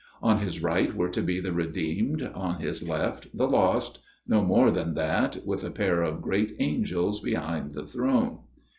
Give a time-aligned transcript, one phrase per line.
[0.23, 4.71] On His right were to be the redeemed, on His left the lost no more
[4.71, 8.39] than that, with a pair of great angels behind the throne.